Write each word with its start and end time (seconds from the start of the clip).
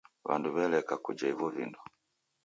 W'andu 0.27 0.49
w'eleka 0.55 0.93
kujha 1.03 1.25
ivo 1.33 1.47
vindo. 1.55 1.79